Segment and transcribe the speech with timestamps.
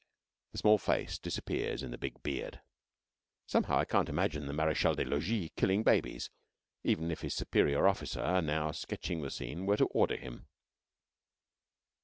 [0.53, 2.61] The small face disappears in the big beard.
[3.45, 6.31] Somehow, I can't imagine the Marechal des Logis killing babies
[6.83, 10.47] even if his superior officer, now sketching the scene, were to order him!